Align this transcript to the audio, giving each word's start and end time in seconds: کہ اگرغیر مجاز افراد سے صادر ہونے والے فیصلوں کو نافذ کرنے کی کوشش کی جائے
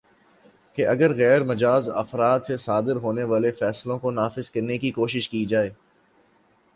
کہ 0.77 0.87
اگرغیر 0.87 1.43
مجاز 1.43 1.89
افراد 1.89 2.39
سے 2.39 2.57
صادر 2.57 2.95
ہونے 2.95 3.23
والے 3.23 3.51
فیصلوں 3.51 3.99
کو 3.99 4.11
نافذ 4.11 4.49
کرنے 4.51 4.77
کی 4.77 4.91
کوشش 4.91 5.29
کی 5.29 5.45
جائے 5.45 5.69